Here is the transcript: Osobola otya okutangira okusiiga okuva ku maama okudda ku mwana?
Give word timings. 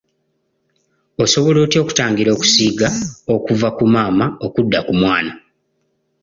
Osobola 1.23 1.57
otya 1.65 1.79
okutangira 1.83 2.29
okusiiga 2.35 2.87
okuva 3.35 3.67
ku 3.77 3.83
maama 3.93 4.25
okudda 4.45 4.79
ku 4.87 4.93
mwana? 5.01 5.31